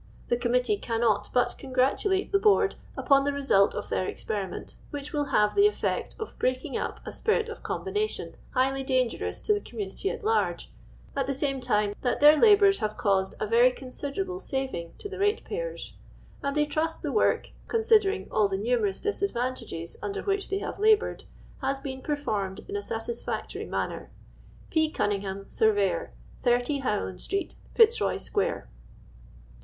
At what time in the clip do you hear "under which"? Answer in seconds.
20.01-20.49